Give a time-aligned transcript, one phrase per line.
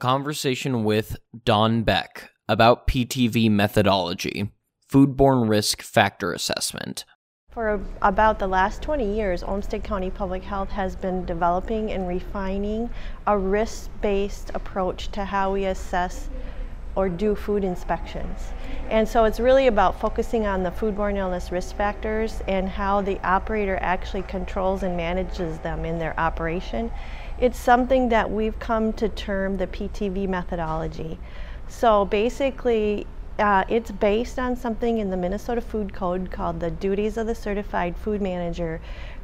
[0.00, 4.50] conversation with Dawn Beck about PTV methodology,
[4.90, 7.04] foodborne risk factor assessment.
[7.52, 12.90] For about the last 20 years, Olmsted County Public Health has been developing and refining
[13.26, 16.30] a risk based approach to how we assess
[17.00, 18.52] or do food inspections.
[18.90, 23.18] And so it's really about focusing on the foodborne illness risk factors and how the
[23.26, 26.92] operator actually controls and manages them in their operation.
[27.38, 31.18] It's something that we've come to term the PTV methodology.
[31.68, 33.06] So basically,
[33.38, 37.34] uh, it's based on something in the Minnesota Food Code called the Duties of the
[37.34, 38.78] Certified Food Manager,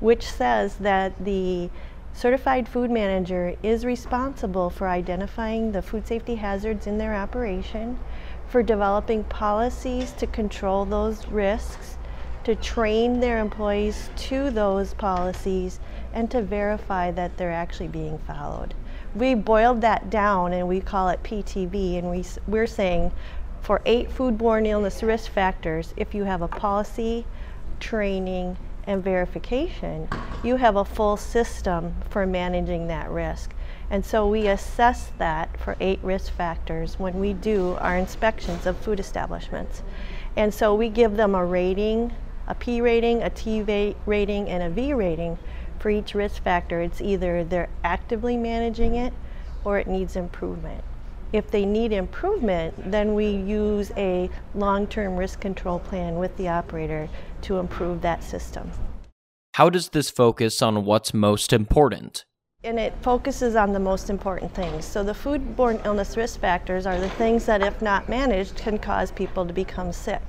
[0.00, 1.70] which says that the
[2.14, 7.98] Certified food manager is responsible for identifying the food safety hazards in their operation,
[8.46, 11.96] for developing policies to control those risks,
[12.44, 15.80] to train their employees to those policies,
[16.12, 18.74] and to verify that they're actually being followed.
[19.14, 23.10] We boiled that down and we call it PTV, and we, we're saying
[23.62, 27.24] for eight foodborne illness risk factors, if you have a policy,
[27.80, 30.08] training, and verification,
[30.42, 33.54] you have a full system for managing that risk.
[33.90, 38.78] And so we assess that for eight risk factors when we do our inspections of
[38.78, 39.82] food establishments.
[40.36, 42.12] And so we give them a rating,
[42.46, 43.62] a P rating, a T
[44.06, 45.38] rating, and a V rating
[45.78, 46.80] for each risk factor.
[46.80, 49.12] It's either they're actively managing it
[49.64, 50.82] or it needs improvement.
[51.32, 57.08] If they need improvement, then we use a long-term risk control plan with the operator
[57.42, 58.70] to improve that system.
[59.54, 62.24] How does this focus on what's most important?
[62.64, 64.84] And it focuses on the most important things.
[64.84, 69.10] So the foodborne illness risk factors are the things that, if not managed, can cause
[69.10, 70.22] people to become sick.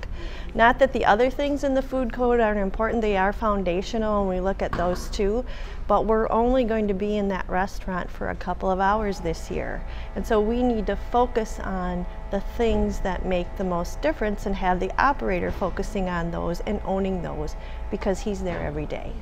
[0.56, 4.30] Not that the other things in the food code aren't important, they are foundational and
[4.30, 5.46] we look at those too,
[5.88, 9.52] but we're only going to be in that restaurant for a couple of hours this
[9.52, 9.84] year.
[10.16, 14.56] And so we need to focus on the things that make the most difference and
[14.56, 17.56] have the operator focusing on those and owning those
[17.92, 19.14] because he's there every day.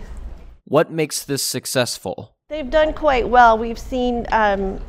[0.64, 2.38] What makes this successful?
[2.52, 3.58] They've done quite well.
[3.58, 4.82] We've seen um,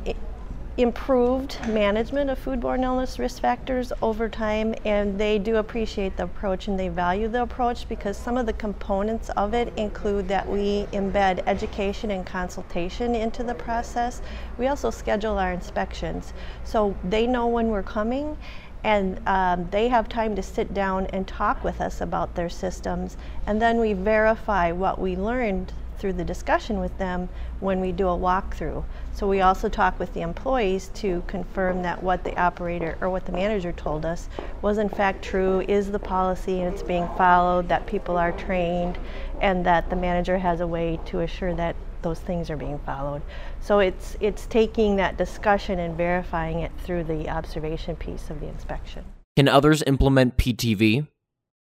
[0.75, 6.67] improved management of foodborne illness risk factors over time, and they do appreciate the approach
[6.67, 10.87] and they value the approach because some of the components of it include that we
[10.91, 14.21] embed education and consultation into the process.
[14.57, 16.33] We also schedule our inspections
[16.65, 18.37] so they know when we're coming
[18.83, 23.15] and um, they have time to sit down and talk with us about their systems
[23.47, 28.07] and then we verify what we learned through the discussion with them when we do
[28.07, 28.83] a walkthrough.
[29.13, 33.25] So we also talk with the employees to confirm that what the operator or what
[33.25, 34.27] the manager told us
[34.61, 38.97] was in fact true, is the policy and it's being followed, that people are trained,
[39.41, 43.21] and that the manager has a way to assure that those things are being followed.
[43.61, 48.47] So it's it's taking that discussion and verifying it through the observation piece of the
[48.47, 49.05] inspection.
[49.35, 51.07] Can others implement PTV?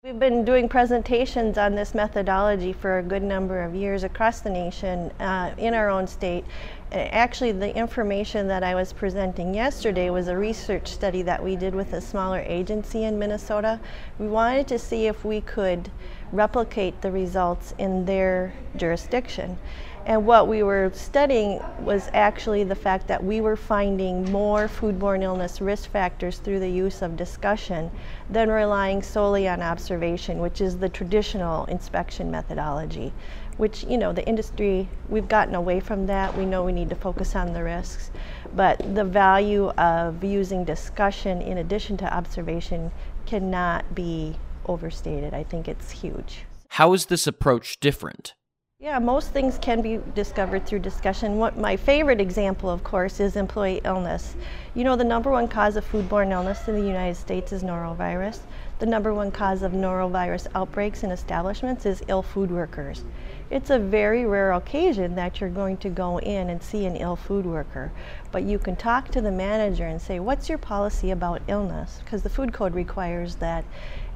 [0.02, 4.50] We've been doing presentations on this methodology for a good number of years across the
[4.50, 6.46] nation uh, in our own state.
[6.92, 11.76] Actually, the information that I was presenting yesterday was a research study that we did
[11.76, 13.80] with a smaller agency in Minnesota.
[14.18, 15.92] We wanted to see if we could
[16.32, 19.60] replicate the results in their jurisdiction.
[20.08, 25.22] And what we were studying was actually the fact that we were finding more foodborne
[25.22, 27.92] illness risk factors through the use of discussion
[28.32, 33.14] than relying solely on observation, which is the traditional inspection methodology.
[33.60, 36.36] Which, you know, the industry, we've gotten away from that.
[36.38, 38.10] We know we need to focus on the risks.
[38.56, 42.90] But the value of using discussion in addition to observation
[43.26, 45.34] cannot be overstated.
[45.34, 46.46] I think it's huge.
[46.70, 48.34] How is this approach different?
[48.80, 51.36] Yeah, most things can be discovered through discussion.
[51.36, 54.38] What my favorite example, of course, is employee illness.
[54.74, 58.40] You know, the number one cause of foodborne illness in the United States is norovirus.
[58.80, 63.04] The number one cause of norovirus outbreaks in establishments is ill food workers.
[63.50, 67.18] It's a very rare occasion that you're going to go in and see an ill
[67.18, 67.92] food worker,
[68.32, 72.00] but you can talk to the manager and say, What's your policy about illness?
[72.06, 73.66] Because the food code requires that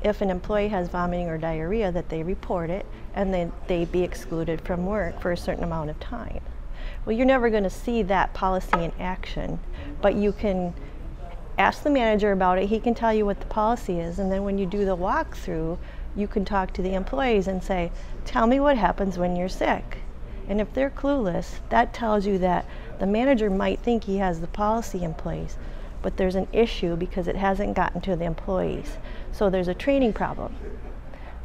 [0.01, 2.86] if an employee has vomiting or diarrhea, that they report it
[3.16, 6.39] and then they be excluded from work for a certain amount of time.
[7.06, 9.59] Well, you're never going to see that policy in action,
[10.01, 10.74] but you can
[11.57, 12.67] ask the manager about it.
[12.67, 15.77] He can tell you what the policy is, and then when you do the walkthrough,
[16.15, 17.91] you can talk to the employees and say,
[18.25, 20.00] Tell me what happens when you're sick.
[20.47, 22.65] And if they're clueless, that tells you that
[23.00, 25.57] the manager might think he has the policy in place,
[26.01, 28.97] but there's an issue because it hasn't gotten to the employees.
[29.31, 30.56] So there's a training problem.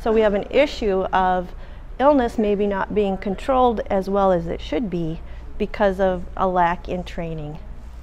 [0.01, 1.55] So we have an issue of
[1.99, 5.21] illness maybe not being controlled as well as it should be
[5.59, 7.59] because of a lack in training.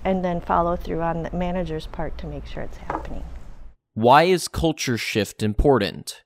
[0.06, 3.24] And then follow through on the manager's part to make sure it's happening.
[3.96, 6.24] Why is culture shift important?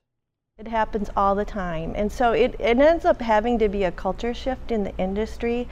[0.58, 1.94] It happens all the time.
[1.96, 5.66] And so it, it ends up having to be a culture shift in the industry.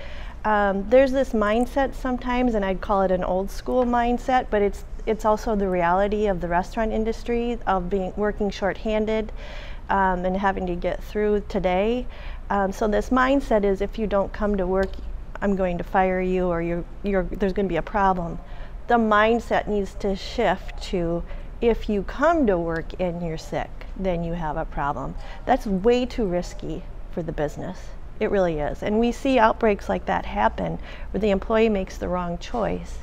[0.45, 4.85] Um, there's this mindset sometimes, and I'd call it an old school mindset, but it's
[5.05, 9.33] it's also the reality of the restaurant industry of being working shorthanded
[9.89, 12.07] um, and having to get through today.
[12.51, 14.91] Um, so this mindset is if you don't come to work,
[15.41, 18.39] I'm going to fire you, or you're, you're, there's going to be a problem.
[18.89, 21.23] The mindset needs to shift to
[21.61, 25.15] if you come to work and you're sick, then you have a problem.
[25.45, 27.79] That's way too risky for the business.
[28.21, 28.83] It really is.
[28.83, 30.79] And we see outbreaks like that happen
[31.11, 32.99] where the employee makes the wrong choice,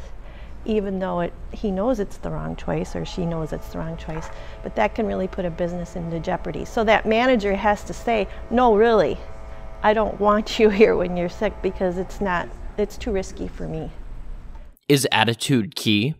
[0.65, 3.97] even though it, he knows it's the wrong choice or she knows it's the wrong
[3.97, 4.27] choice.
[4.63, 6.65] But that can really put a business into jeopardy.
[6.65, 9.17] So that manager has to say, no, really,
[9.85, 13.67] I don't want you here when you're sick because it's not, it's too risky for
[13.67, 13.91] me.
[14.89, 16.15] Is attitude key?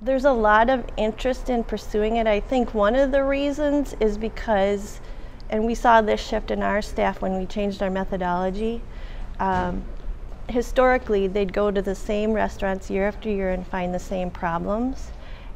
[0.00, 2.28] There's a lot of interest in pursuing it.
[2.28, 5.00] I think one of the reasons is because,
[5.50, 8.80] and we saw this shift in our staff when we changed our methodology.
[9.40, 9.82] Um,
[10.48, 15.10] historically, they'd go to the same restaurants year after year and find the same problems.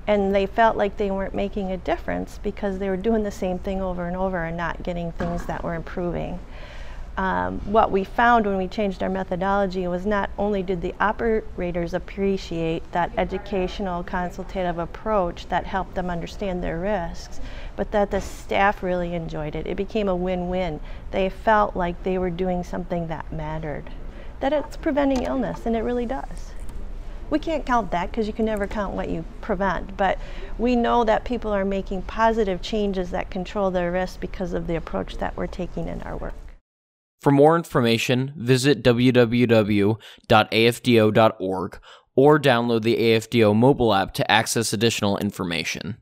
[0.08, 3.60] And they felt like they weren't making a difference because they were doing the same
[3.60, 6.40] thing over and over and not getting things that were improving
[7.16, 11.94] um, what we found when we changed our methodology was not only did the operators
[11.94, 17.40] appreciate that educational consultative approach that helped them understand their risks,
[17.76, 19.66] but that the staff really enjoyed it.
[19.66, 20.80] It became a win-win.
[21.12, 23.90] They felt like they were doing something that mattered,
[24.40, 26.50] that it's preventing illness, and it really does.
[27.30, 30.18] We can't count that because you can never count what you prevent, but
[30.58, 34.74] we know that people are making positive changes that control their risk because of the
[34.74, 36.34] approach that we're taking in our work.
[37.24, 39.98] For more information, visit www.afdo.org
[42.14, 45.96] or download the AFDO mobile app to access additional information.